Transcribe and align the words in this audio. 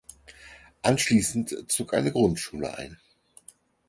Anschließend 0.81 1.69
zog 1.71 1.93
eine 1.93 2.11
Grundschule 2.11 2.75
ein. 2.75 2.97